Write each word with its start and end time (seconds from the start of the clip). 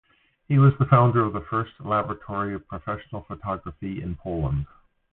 He 0.47 0.57
was 0.57 0.73
the 0.79 0.87
founder 0.87 1.19
of 1.23 1.33
the 1.33 1.41
first 1.47 1.73
Laboratory 1.79 2.55
of 2.55 2.67
Professional 2.67 3.21
Photography 3.21 4.01
in 4.01 4.15
Poland. 4.15 4.65